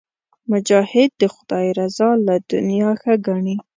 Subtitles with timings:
[0.51, 3.55] مجاهد د خدای رضا له دنیا ښه ګڼي.